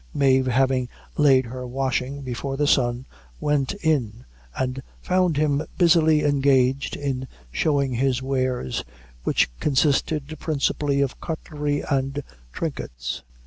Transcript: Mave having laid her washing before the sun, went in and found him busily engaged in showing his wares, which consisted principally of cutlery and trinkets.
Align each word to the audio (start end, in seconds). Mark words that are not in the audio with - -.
Mave 0.15 0.47
having 0.47 0.89
laid 1.15 1.45
her 1.45 1.67
washing 1.67 2.21
before 2.23 2.57
the 2.57 2.65
sun, 2.65 3.05
went 3.39 3.75
in 3.83 4.25
and 4.57 4.81
found 4.99 5.37
him 5.37 5.61
busily 5.77 6.23
engaged 6.23 6.95
in 6.95 7.27
showing 7.51 7.93
his 7.93 8.19
wares, 8.19 8.83
which 9.25 9.51
consisted 9.59 10.35
principally 10.39 11.01
of 11.01 11.21
cutlery 11.21 11.81
and 11.87 12.23
trinkets. 12.51 13.21